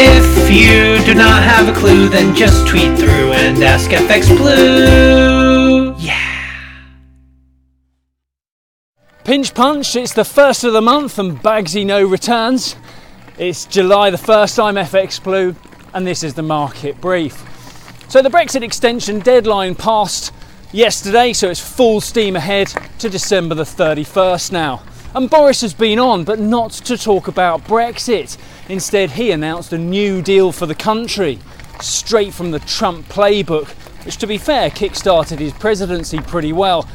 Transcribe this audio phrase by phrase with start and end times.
[0.00, 5.92] If you do not have a clue, then just tweet through and ask FX Blue.
[5.98, 6.84] Yeah.
[9.24, 12.76] Pinch Punch, it's the first of the month and Bagsy no returns.
[13.38, 15.56] It's July the 1st, I'm FX Blue,
[15.92, 17.34] and this is the market brief.
[18.08, 20.32] So, the Brexit extension deadline passed
[20.70, 22.68] yesterday, so it's full steam ahead
[23.00, 24.80] to December the 31st now.
[25.14, 28.36] And Boris has been on, but not to talk about Brexit.
[28.68, 31.38] Instead, he announced a new deal for the country,
[31.80, 33.68] straight from the Trump playbook,
[34.04, 36.86] which, to be fair, kick-started his presidency pretty well.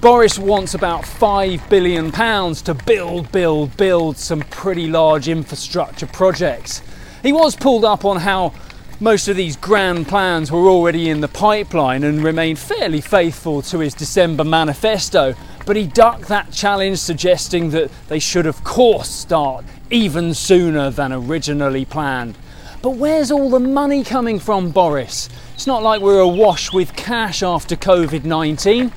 [0.00, 6.82] Boris wants about £5 billion to build, build, build some pretty large infrastructure projects.
[7.22, 8.54] He was pulled up on how
[9.00, 13.80] most of these grand plans were already in the pipeline and remained fairly faithful to
[13.80, 15.34] his December manifesto,
[15.66, 21.12] but he ducked that challenge, suggesting that they should, of course, start even sooner than
[21.12, 22.38] originally planned.
[22.82, 25.28] But where's all the money coming from, Boris?
[25.54, 28.92] It's not like we're awash with cash after COVID 19.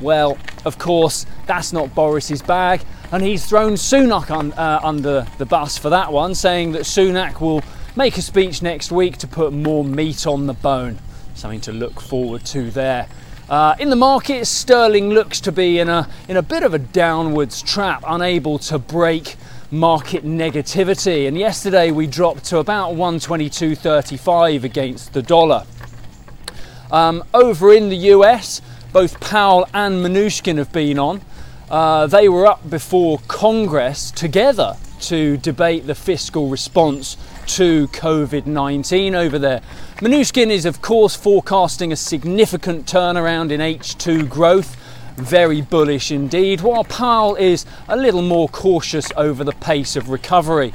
[0.00, 2.80] Well, of course, that's not Boris's bag,
[3.12, 7.40] and he's thrown Sunak un, uh, under the bus for that one, saying that Sunak
[7.40, 7.62] will
[7.96, 10.98] make a speech next week to put more meat on the bone.
[11.34, 13.08] Something to look forward to there.
[13.48, 16.78] Uh, in the market, sterling looks to be in a in a bit of a
[16.78, 19.36] downwards trap, unable to break
[19.70, 21.28] market negativity.
[21.28, 25.64] And yesterday we dropped to about 122.35 against the dollar.
[26.90, 31.20] Um, over in the US, both Powell and Mnuchin have been on.
[31.68, 39.14] Uh, they were up before Congress together to debate the fiscal response to COVID 19
[39.14, 39.60] over there.
[39.96, 44.76] Mnuchin is, of course, forecasting a significant turnaround in H2 growth,
[45.16, 50.72] very bullish indeed, while Powell is a little more cautious over the pace of recovery.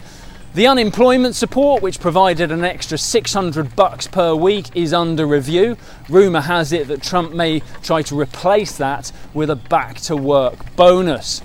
[0.55, 5.77] The unemployment support, which provided an extra 600 bucks per week, is under review.
[6.09, 10.75] Rumour has it that Trump may try to replace that with a back to work
[10.75, 11.41] bonus.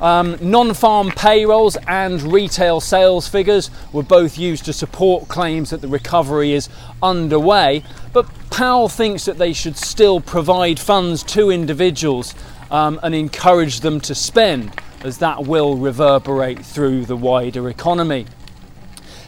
[0.00, 5.82] Um, non farm payrolls and retail sales figures were both used to support claims that
[5.82, 6.70] the recovery is
[7.02, 12.34] underway, but Powell thinks that they should still provide funds to individuals
[12.70, 14.72] um, and encourage them to spend,
[15.04, 18.26] as that will reverberate through the wider economy.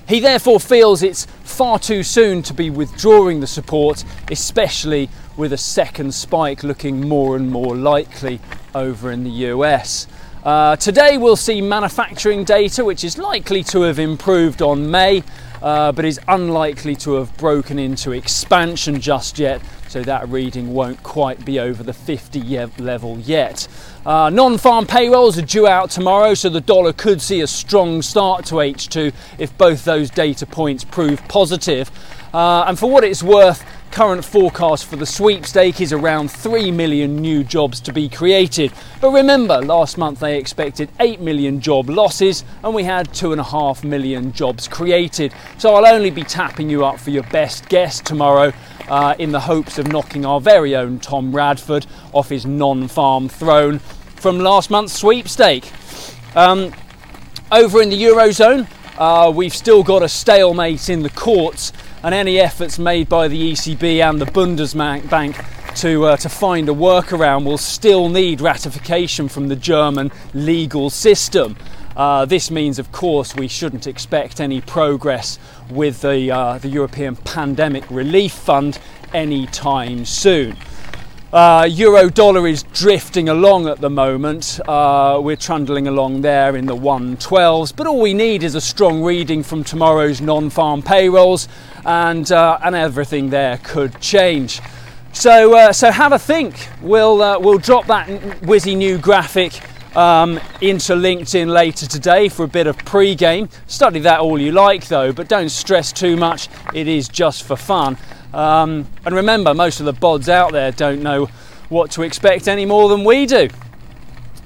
[0.09, 5.59] He therefore feels it's far too soon to be withdrawing the support, especially with a
[5.59, 8.41] second spike looking more and more likely
[8.75, 10.07] over in the US.
[10.45, 15.23] Uh, today we'll see manufacturing data, which is likely to have improved on May,
[15.63, 21.01] uh, but is unlikely to have broken into expansion just yet, so that reading won't
[21.05, 22.41] quite be over the 50
[22.79, 23.69] level yet.
[24.05, 28.03] Uh, non farm payrolls are due out tomorrow, so the dollar could see a strong
[28.03, 31.89] start to H2 if both those data points prove positive.
[32.35, 37.17] Uh, and for what it's worth, current forecast for the sweepstake is around 3 million
[37.17, 38.73] new jobs to be created.
[39.03, 44.33] But remember, last month they expected 8 million job losses and we had 2.5 million
[44.33, 45.35] jobs created.
[45.59, 48.55] So I'll only be tapping you up for your best guess tomorrow
[48.89, 53.29] uh, in the hopes of knocking our very own Tom Radford off his non farm
[53.29, 55.71] throne from last month's sweepstake.
[56.35, 56.73] Um,
[57.51, 58.67] over in the Eurozone,
[58.97, 63.53] uh, we've still got a stalemate in the courts and any efforts made by the
[63.53, 69.49] ECB and the Bundesbank to, uh, to find a workaround will still need ratification from
[69.49, 71.57] the German legal system.
[71.97, 75.39] Uh, this means, of course, we shouldn't expect any progress
[75.71, 78.79] with the, uh, the European Pandemic Relief Fund
[79.13, 80.57] anytime soon.
[81.33, 84.61] Uh, Euro dollar is drifting along at the moment.
[84.69, 89.03] Uh, we're trundling along there in the 112s, but all we need is a strong
[89.03, 91.49] reading from tomorrow's non farm payrolls,
[91.87, 94.61] and, uh, and everything there could change.
[95.15, 96.69] So, uh, so have a think.
[96.83, 98.09] We'll, uh, we'll drop that
[98.43, 99.59] whizzy new graphic
[99.97, 103.49] um, into LinkedIn later today for a bit of pre game.
[103.69, 107.57] Study that all you like, though, but don't stress too much, it is just for
[107.57, 107.97] fun.
[108.33, 111.27] Um, and remember, most of the bods out there don't know
[111.69, 113.49] what to expect any more than we do.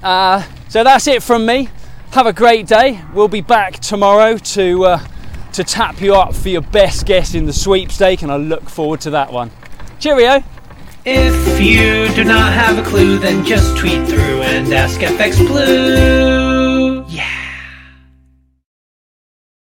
[0.03, 1.69] Uh, so that's it from me.
[2.11, 3.01] Have a great day.
[3.13, 5.07] We'll be back tomorrow to uh,
[5.53, 9.01] to tap you up for your best guess in the sweepstake, and I look forward
[9.01, 9.51] to that one.
[9.99, 10.43] Cheerio.
[11.05, 16.76] If you do not have a clue, then just tweet through and ask FX Blue.